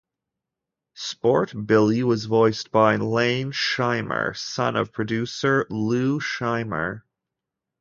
Sport 0.95 1.53
Billy 1.67 2.01
was 2.01 2.25
voiced 2.25 2.71
by 2.71 2.95
Lane 2.95 3.51
Scheimer, 3.51 4.33
son 4.35 4.75
of 4.75 4.91
producer 4.91 5.67
Lou 5.69 6.19
Scheimer. 6.19 7.03